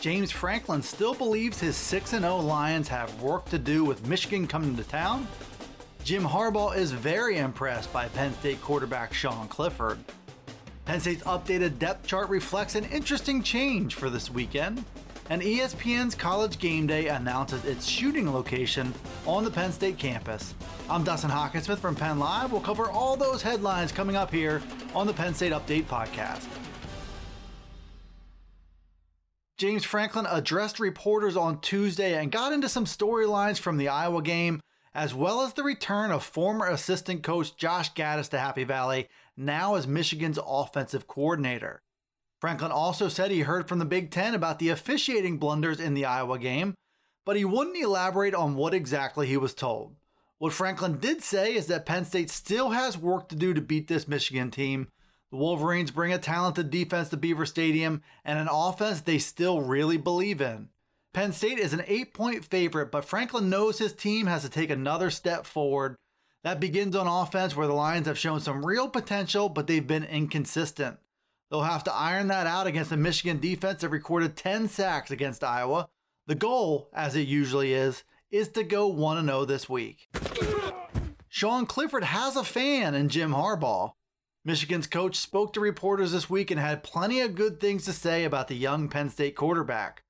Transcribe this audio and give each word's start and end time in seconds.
James 0.00 0.30
Franklin 0.30 0.80
still 0.80 1.12
believes 1.12 1.58
his 1.58 1.76
6 1.76 2.10
0 2.10 2.36
Lions 2.38 2.86
have 2.86 3.20
work 3.20 3.44
to 3.46 3.58
do 3.58 3.84
with 3.84 4.06
Michigan 4.06 4.46
coming 4.46 4.76
to 4.76 4.84
town. 4.84 5.26
Jim 6.04 6.22
Harbaugh 6.22 6.76
is 6.76 6.92
very 6.92 7.38
impressed 7.38 7.92
by 7.92 8.06
Penn 8.08 8.32
State 8.34 8.62
quarterback 8.62 9.12
Sean 9.12 9.48
Clifford. 9.48 9.98
Penn 10.84 11.00
State's 11.00 11.24
updated 11.24 11.78
depth 11.78 12.06
chart 12.06 12.28
reflects 12.28 12.76
an 12.76 12.84
interesting 12.84 13.42
change 13.42 13.96
for 13.96 14.08
this 14.08 14.30
weekend. 14.30 14.84
And 15.30 15.42
ESPN's 15.42 16.14
College 16.14 16.58
GameDay 16.58 17.14
announces 17.14 17.64
its 17.66 17.84
shooting 17.84 18.32
location 18.32 18.94
on 19.26 19.44
the 19.44 19.50
Penn 19.50 19.72
State 19.72 19.98
campus. 19.98 20.54
I'm 20.88 21.04
Dustin 21.04 21.28
Hockensmith 21.28 21.78
from 21.78 21.94
Penn 21.94 22.18
Live. 22.18 22.52
We'll 22.52 22.62
cover 22.62 22.88
all 22.88 23.16
those 23.16 23.42
headlines 23.42 23.92
coming 23.92 24.16
up 24.16 24.30
here 24.30 24.62
on 24.94 25.06
the 25.06 25.12
Penn 25.12 25.34
State 25.34 25.52
Update 25.52 25.84
podcast. 25.84 26.46
James 29.58 29.84
Franklin 29.84 30.24
addressed 30.30 30.78
reporters 30.78 31.36
on 31.36 31.60
Tuesday 31.60 32.16
and 32.16 32.30
got 32.30 32.52
into 32.52 32.68
some 32.68 32.84
storylines 32.84 33.58
from 33.58 33.76
the 33.76 33.88
Iowa 33.88 34.22
game, 34.22 34.60
as 34.94 35.12
well 35.12 35.42
as 35.42 35.54
the 35.54 35.64
return 35.64 36.12
of 36.12 36.22
former 36.22 36.68
assistant 36.68 37.24
coach 37.24 37.56
Josh 37.56 37.92
Gattis 37.92 38.28
to 38.30 38.38
Happy 38.38 38.62
Valley, 38.62 39.08
now 39.36 39.74
as 39.74 39.84
Michigan's 39.84 40.38
offensive 40.46 41.08
coordinator. 41.08 41.82
Franklin 42.40 42.70
also 42.70 43.08
said 43.08 43.32
he 43.32 43.40
heard 43.40 43.66
from 43.66 43.80
the 43.80 43.84
Big 43.84 44.12
Ten 44.12 44.32
about 44.32 44.60
the 44.60 44.68
officiating 44.68 45.38
blunders 45.38 45.80
in 45.80 45.94
the 45.94 46.04
Iowa 46.04 46.38
game, 46.38 46.74
but 47.26 47.34
he 47.34 47.44
wouldn't 47.44 47.76
elaborate 47.76 48.36
on 48.36 48.54
what 48.54 48.74
exactly 48.74 49.26
he 49.26 49.36
was 49.36 49.54
told. 49.54 49.96
What 50.38 50.52
Franklin 50.52 50.98
did 50.98 51.20
say 51.20 51.56
is 51.56 51.66
that 51.66 51.84
Penn 51.84 52.04
State 52.04 52.30
still 52.30 52.70
has 52.70 52.96
work 52.96 53.28
to 53.30 53.34
do 53.34 53.52
to 53.54 53.60
beat 53.60 53.88
this 53.88 54.06
Michigan 54.06 54.52
team, 54.52 54.86
the 55.30 55.36
Wolverines 55.36 55.90
bring 55.90 56.12
a 56.12 56.18
talented 56.18 56.70
defense 56.70 57.10
to 57.10 57.16
Beaver 57.16 57.46
Stadium 57.46 58.02
and 58.24 58.38
an 58.38 58.48
offense 58.50 59.00
they 59.00 59.18
still 59.18 59.60
really 59.60 59.96
believe 59.96 60.40
in. 60.40 60.68
Penn 61.12 61.32
State 61.32 61.58
is 61.58 61.72
an 61.72 61.84
eight 61.86 62.14
point 62.14 62.44
favorite, 62.44 62.90
but 62.90 63.04
Franklin 63.04 63.50
knows 63.50 63.78
his 63.78 63.92
team 63.92 64.26
has 64.26 64.42
to 64.42 64.48
take 64.48 64.70
another 64.70 65.10
step 65.10 65.46
forward. 65.46 65.96
That 66.44 66.60
begins 66.60 66.94
on 66.94 67.06
offense, 67.06 67.56
where 67.56 67.66
the 67.66 67.72
Lions 67.72 68.06
have 68.06 68.18
shown 68.18 68.40
some 68.40 68.64
real 68.64 68.88
potential, 68.88 69.48
but 69.48 69.66
they've 69.66 69.86
been 69.86 70.04
inconsistent. 70.04 70.98
They'll 71.50 71.62
have 71.62 71.84
to 71.84 71.94
iron 71.94 72.28
that 72.28 72.46
out 72.46 72.66
against 72.66 72.90
the 72.90 72.96
Michigan 72.96 73.40
defense 73.40 73.80
that 73.80 73.88
recorded 73.88 74.36
10 74.36 74.68
sacks 74.68 75.10
against 75.10 75.42
Iowa. 75.42 75.88
The 76.26 76.34
goal, 76.34 76.90
as 76.92 77.16
it 77.16 77.26
usually 77.26 77.72
is, 77.72 78.04
is 78.30 78.48
to 78.50 78.62
go 78.62 78.86
1 78.86 79.24
0 79.24 79.44
this 79.46 79.68
week. 79.68 80.08
Sean 81.28 81.66
Clifford 81.66 82.04
has 82.04 82.36
a 82.36 82.44
fan 82.44 82.94
in 82.94 83.08
Jim 83.08 83.32
Harbaugh. 83.32 83.92
Michigan's 84.44 84.86
coach 84.86 85.16
spoke 85.16 85.52
to 85.52 85.60
reporters 85.60 86.12
this 86.12 86.30
week 86.30 86.50
and 86.50 86.60
had 86.60 86.82
plenty 86.82 87.20
of 87.20 87.34
good 87.34 87.60
things 87.60 87.84
to 87.84 87.92
say 87.92 88.24
about 88.24 88.48
the 88.48 88.54
young 88.54 88.88
Penn 88.88 89.10
State 89.10 89.36
quarterback. 89.36 90.02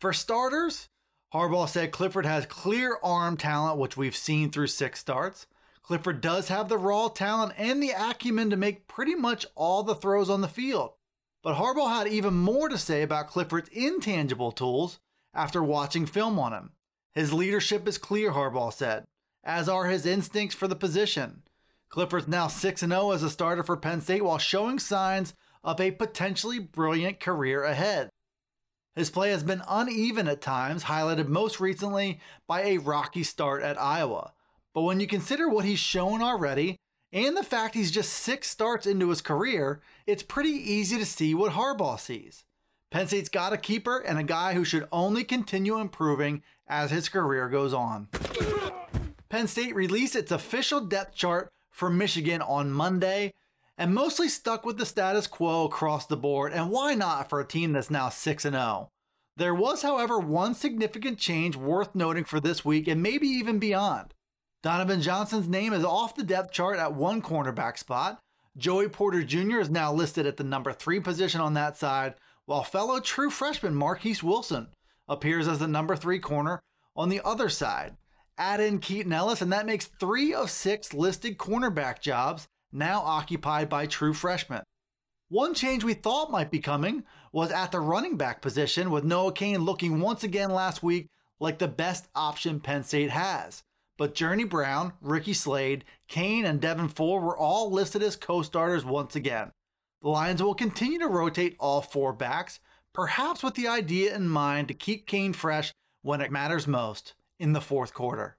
For 0.00 0.12
starters, 0.12 0.88
Harbaugh 1.32 1.68
said 1.68 1.92
Clifford 1.92 2.26
has 2.26 2.46
clear 2.46 2.98
arm 3.02 3.36
talent, 3.36 3.78
which 3.78 3.96
we've 3.96 4.16
seen 4.16 4.50
through 4.50 4.68
six 4.68 5.00
starts. 5.00 5.46
Clifford 5.82 6.20
does 6.20 6.48
have 6.48 6.68
the 6.68 6.78
raw 6.78 7.08
talent 7.08 7.52
and 7.58 7.82
the 7.82 7.90
acumen 7.90 8.50
to 8.50 8.56
make 8.56 8.88
pretty 8.88 9.14
much 9.14 9.44
all 9.54 9.82
the 9.82 9.94
throws 9.94 10.30
on 10.30 10.40
the 10.40 10.48
field. 10.48 10.92
But 11.42 11.56
Harbaugh 11.56 11.90
had 11.90 12.08
even 12.08 12.34
more 12.34 12.70
to 12.70 12.78
say 12.78 13.02
about 13.02 13.28
Clifford's 13.28 13.68
intangible 13.68 14.50
tools 14.50 14.98
after 15.34 15.62
watching 15.62 16.06
film 16.06 16.38
on 16.38 16.52
him. 16.52 16.72
His 17.12 17.32
leadership 17.32 17.86
is 17.86 17.98
clear, 17.98 18.32
Harbaugh 18.32 18.72
said, 18.72 19.04
as 19.44 19.68
are 19.68 19.86
his 19.86 20.06
instincts 20.06 20.56
for 20.56 20.68
the 20.68 20.74
position. 20.74 21.42
Clifford's 21.94 22.26
now 22.26 22.48
6 22.48 22.80
0 22.80 23.12
as 23.12 23.22
a 23.22 23.30
starter 23.30 23.62
for 23.62 23.76
Penn 23.76 24.00
State 24.00 24.24
while 24.24 24.36
showing 24.36 24.80
signs 24.80 25.32
of 25.62 25.80
a 25.80 25.92
potentially 25.92 26.58
brilliant 26.58 27.20
career 27.20 27.62
ahead. 27.62 28.10
His 28.96 29.10
play 29.10 29.30
has 29.30 29.44
been 29.44 29.62
uneven 29.68 30.26
at 30.26 30.40
times, 30.40 30.82
highlighted 30.82 31.28
most 31.28 31.60
recently 31.60 32.18
by 32.48 32.62
a 32.62 32.78
rocky 32.78 33.22
start 33.22 33.62
at 33.62 33.80
Iowa. 33.80 34.32
But 34.74 34.82
when 34.82 34.98
you 34.98 35.06
consider 35.06 35.48
what 35.48 35.64
he's 35.64 35.78
shown 35.78 36.20
already, 36.20 36.78
and 37.12 37.36
the 37.36 37.44
fact 37.44 37.76
he's 37.76 37.92
just 37.92 38.12
six 38.12 38.50
starts 38.50 38.88
into 38.88 39.10
his 39.10 39.20
career, 39.20 39.80
it's 40.04 40.24
pretty 40.24 40.48
easy 40.50 40.98
to 40.98 41.06
see 41.06 41.32
what 41.32 41.52
Harbaugh 41.52 42.00
sees. 42.00 42.42
Penn 42.90 43.06
State's 43.06 43.28
got 43.28 43.52
a 43.52 43.56
keeper 43.56 43.98
and 43.98 44.18
a 44.18 44.24
guy 44.24 44.54
who 44.54 44.64
should 44.64 44.88
only 44.90 45.22
continue 45.22 45.78
improving 45.78 46.42
as 46.66 46.90
his 46.90 47.08
career 47.08 47.48
goes 47.48 47.72
on. 47.72 48.08
Penn 49.28 49.46
State 49.46 49.76
released 49.76 50.16
its 50.16 50.32
official 50.32 50.80
depth 50.80 51.14
chart 51.14 51.52
for 51.74 51.90
Michigan 51.90 52.40
on 52.40 52.70
Monday 52.70 53.34
and 53.76 53.92
mostly 53.92 54.28
stuck 54.28 54.64
with 54.64 54.78
the 54.78 54.86
status 54.86 55.26
quo 55.26 55.64
across 55.64 56.06
the 56.06 56.16
board, 56.16 56.52
and 56.52 56.70
why 56.70 56.94
not 56.94 57.28
for 57.28 57.40
a 57.40 57.46
team 57.46 57.72
that's 57.72 57.90
now 57.90 58.08
6 58.08 58.44
0? 58.44 58.88
There 59.36 59.54
was, 59.54 59.82
however, 59.82 60.20
one 60.20 60.54
significant 60.54 61.18
change 61.18 61.56
worth 61.56 61.92
noting 61.96 62.22
for 62.22 62.38
this 62.38 62.64
week 62.64 62.86
and 62.86 63.02
maybe 63.02 63.26
even 63.26 63.58
beyond. 63.58 64.14
Donovan 64.62 65.02
Johnson's 65.02 65.48
name 65.48 65.72
is 65.72 65.84
off 65.84 66.14
the 66.14 66.22
depth 66.22 66.52
chart 66.52 66.78
at 66.78 66.94
one 66.94 67.20
cornerback 67.20 67.76
spot. 67.76 68.20
Joey 68.56 68.88
Porter 68.88 69.24
Jr. 69.24 69.58
is 69.58 69.68
now 69.68 69.92
listed 69.92 70.26
at 70.26 70.36
the 70.36 70.44
number 70.44 70.72
three 70.72 71.00
position 71.00 71.40
on 71.40 71.54
that 71.54 71.76
side, 71.76 72.14
while 72.46 72.62
fellow 72.62 73.00
true 73.00 73.30
freshman 73.30 73.74
Marquis 73.74 74.18
Wilson 74.22 74.68
appears 75.08 75.48
as 75.48 75.58
the 75.58 75.66
number 75.66 75.96
three 75.96 76.20
corner 76.20 76.62
on 76.94 77.08
the 77.08 77.20
other 77.24 77.48
side. 77.48 77.96
Add 78.36 78.60
in 78.60 78.80
Keaton 78.80 79.12
Ellis, 79.12 79.42
and 79.42 79.52
that 79.52 79.66
makes 79.66 79.86
three 79.86 80.34
of 80.34 80.50
six 80.50 80.92
listed 80.92 81.38
cornerback 81.38 82.00
jobs 82.00 82.48
now 82.72 83.00
occupied 83.00 83.68
by 83.68 83.86
true 83.86 84.12
freshmen. 84.12 84.64
One 85.28 85.54
change 85.54 85.84
we 85.84 85.94
thought 85.94 86.32
might 86.32 86.50
be 86.50 86.58
coming 86.58 87.04
was 87.32 87.52
at 87.52 87.70
the 87.70 87.78
running 87.78 88.16
back 88.16 88.42
position, 88.42 88.90
with 88.90 89.04
Noah 89.04 89.32
Cain 89.32 89.60
looking 89.64 90.00
once 90.00 90.24
again 90.24 90.50
last 90.50 90.82
week 90.82 91.10
like 91.38 91.58
the 91.58 91.68
best 91.68 92.08
option 92.16 92.58
Penn 92.58 92.82
State 92.82 93.10
has. 93.10 93.62
But 93.96 94.16
Journey 94.16 94.44
Brown, 94.44 94.94
Ricky 95.00 95.32
Slade, 95.32 95.84
Cain, 96.08 96.44
and 96.44 96.60
Devyn 96.60 96.90
Ford 96.90 97.22
were 97.22 97.38
all 97.38 97.70
listed 97.70 98.02
as 98.02 98.16
co 98.16 98.42
starters 98.42 98.84
once 98.84 99.14
again. 99.14 99.52
The 100.02 100.08
Lions 100.08 100.42
will 100.42 100.54
continue 100.54 100.98
to 100.98 101.06
rotate 101.06 101.56
all 101.60 101.80
four 101.80 102.12
backs, 102.12 102.58
perhaps 102.92 103.44
with 103.44 103.54
the 103.54 103.68
idea 103.68 104.14
in 104.14 104.28
mind 104.28 104.66
to 104.68 104.74
keep 104.74 105.06
Cain 105.06 105.32
fresh 105.32 105.72
when 106.02 106.20
it 106.20 106.32
matters 106.32 106.66
most 106.66 107.14
in 107.38 107.52
the 107.52 107.60
fourth 107.60 107.94
quarter. 107.94 108.36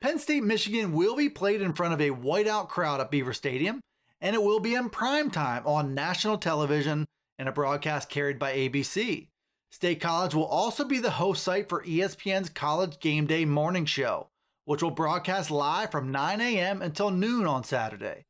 Penn 0.00 0.18
State 0.18 0.44
Michigan 0.44 0.92
will 0.92 1.16
be 1.16 1.28
played 1.28 1.60
in 1.60 1.72
front 1.72 1.94
of 1.94 2.00
a 2.00 2.10
whiteout 2.10 2.68
crowd 2.68 3.00
at 3.00 3.10
Beaver 3.10 3.32
Stadium, 3.32 3.80
and 4.20 4.34
it 4.34 4.42
will 4.42 4.60
be 4.60 4.74
in 4.74 4.90
prime 4.90 5.30
time 5.30 5.62
on 5.66 5.94
national 5.94 6.38
television 6.38 7.06
in 7.38 7.48
a 7.48 7.52
broadcast 7.52 8.08
carried 8.08 8.38
by 8.38 8.52
ABC. 8.54 9.28
State 9.70 10.00
College 10.00 10.34
will 10.34 10.46
also 10.46 10.84
be 10.84 10.98
the 10.98 11.10
host 11.10 11.42
site 11.42 11.68
for 11.68 11.84
ESPN's 11.84 12.48
College 12.48 12.98
GameDay 12.98 13.46
morning 13.46 13.84
show, 13.84 14.28
which 14.64 14.82
will 14.82 14.90
broadcast 14.90 15.50
live 15.50 15.90
from 15.90 16.10
9 16.10 16.40
a.m. 16.40 16.80
until 16.82 17.10
noon 17.10 17.46
on 17.46 17.64
Saturday. 17.64 18.24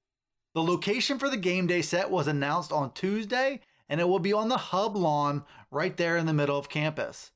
The 0.54 0.62
location 0.62 1.18
for 1.18 1.28
the 1.28 1.36
game 1.36 1.66
day 1.66 1.82
set 1.82 2.10
was 2.10 2.26
announced 2.26 2.72
on 2.72 2.92
Tuesday, 2.94 3.60
and 3.88 4.00
it 4.00 4.08
will 4.08 4.18
be 4.18 4.32
on 4.32 4.48
the 4.48 4.56
hub 4.56 4.96
lawn 4.96 5.44
right 5.70 5.96
there 5.96 6.16
in 6.16 6.26
the 6.26 6.32
middle 6.32 6.58
of 6.58 6.68
campus. 6.68 7.30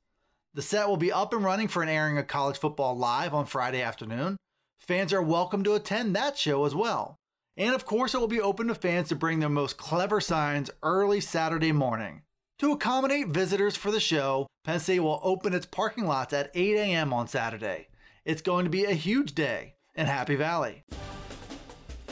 The 0.52 0.62
set 0.62 0.88
will 0.88 0.97
be 0.97 1.12
up 1.12 1.32
and 1.32 1.44
running 1.44 1.69
for 1.69 1.81
an 1.81 1.88
airing 1.88 2.19
of 2.19 2.26
college 2.26 2.58
football 2.58 2.97
live 2.99 3.32
on 3.32 3.47
Friday 3.47 3.82
afternoon. 3.82 4.37
Fans 4.81 5.12
are 5.12 5.23
welcome 5.23 5.62
to 5.62 5.75
attend 5.75 6.17
that 6.17 6.37
show 6.37 6.64
as 6.64 6.75
well. 6.75 7.14
And 7.56 7.73
of 7.73 7.87
course, 7.87 8.14
it 8.14 8.19
will 8.20 8.26
be 8.26 8.41
open 8.41 8.67
to 8.67 8.75
fans 8.75 9.11
to 9.11 9.14
bring 9.14 9.38
their 9.38 9.49
most 9.49 9.76
clever 9.76 10.20
signs 10.20 10.69
early 10.82 11.20
Saturday 11.20 11.70
morning. 11.70 12.23
To 12.58 12.73
accommodate 12.73 13.29
visitors 13.29 13.76
for 13.76 13.93
the 13.93 14.00
show, 14.00 14.49
Penn 14.64 14.81
State 14.81 15.00
will 15.00 15.20
open 15.23 15.55
its 15.55 15.67
parking 15.67 16.06
lots 16.06 16.32
at 16.32 16.50
8 16.52 16.76
a.m. 16.76 17.12
on 17.12 17.29
Saturday. 17.29 17.87
It's 18.25 18.43
going 18.43 18.64
to 18.64 18.70
be 18.70 18.85
a 18.85 18.93
huge 18.93 19.37
day 19.37 19.76
in 19.94 20.06
Happy 20.06 20.35
Valley. 20.35 20.82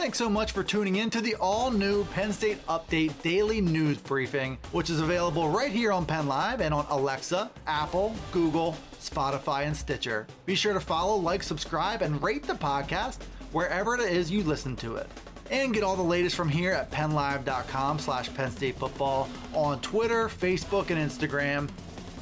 Thanks 0.08 0.16
so 0.16 0.31
much 0.31 0.52
for 0.52 0.64
tuning 0.64 0.96
in 0.96 1.10
to 1.10 1.20
the 1.20 1.34
all 1.34 1.70
new 1.70 2.02
Penn 2.06 2.32
State 2.32 2.66
Update 2.66 3.20
Daily 3.20 3.60
News 3.60 3.99
Briefing, 3.99 4.56
which 4.72 4.88
is 4.88 5.00
available 5.00 5.50
right 5.50 5.70
here 5.70 5.93
on 5.93 6.06
Penn 6.06 6.26
Live 6.26 6.62
and 6.62 6.72
on 6.72 6.87
Alexa, 6.88 7.50
Apple, 7.66 8.16
Google, 8.32 8.75
Spotify, 8.99 9.66
and 9.66 9.76
Stitcher. 9.76 10.26
Be 10.46 10.55
sure 10.55 10.72
to 10.72 10.81
follow, 10.81 11.14
like, 11.14 11.43
subscribe, 11.43 12.00
and 12.00 12.22
rate 12.22 12.43
the 12.43 12.55
podcast 12.55 13.19
wherever 13.52 13.96
it 13.96 14.00
is 14.00 14.31
you 14.31 14.43
listen 14.44 14.75
to 14.76 14.96
it. 14.96 15.10
and 15.50 15.75
get 15.75 15.82
all 15.82 15.94
the 15.94 16.00
latest 16.00 16.37
from 16.37 16.49
here 16.49 16.72
at 16.72 16.90
pennlive.com 16.90 17.99
slash 17.99 18.32
Penn 18.32 18.50
State 18.50 18.78
football 18.78 19.28
on 19.52 19.78
Twitter, 19.82 20.28
Facebook, 20.28 20.88
and 20.88 20.99
Instagram. 20.99 21.69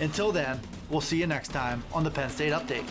Until 0.01 0.33
then, 0.33 0.59
we'll 0.91 1.01
see 1.01 1.21
you 1.21 1.29
next 1.29 1.53
time 1.53 1.85
on 1.93 2.03
the 2.03 2.11
Penn 2.11 2.31
State 2.31 2.53
Update. 2.53 2.89